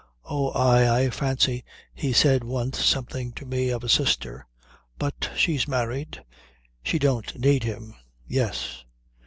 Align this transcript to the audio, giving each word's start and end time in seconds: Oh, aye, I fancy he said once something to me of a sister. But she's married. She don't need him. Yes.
Oh, 0.25 0.49
aye, 0.53 1.01
I 1.03 1.09
fancy 1.11 1.63
he 1.93 2.11
said 2.11 2.43
once 2.43 2.83
something 2.83 3.33
to 3.33 3.45
me 3.45 3.69
of 3.69 3.83
a 3.83 3.87
sister. 3.87 4.47
But 4.97 5.29
she's 5.37 5.67
married. 5.67 6.23
She 6.81 6.97
don't 6.97 7.37
need 7.37 7.61
him. 7.65 7.93
Yes. 8.27 8.83